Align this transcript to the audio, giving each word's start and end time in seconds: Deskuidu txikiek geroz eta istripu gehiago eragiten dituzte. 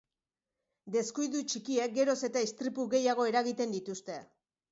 Deskuidu 0.95 1.41
txikiek 1.51 1.93
geroz 1.99 2.15
eta 2.29 2.43
istripu 2.47 2.87
gehiago 2.97 3.27
eragiten 3.33 3.79
dituzte. 3.79 4.19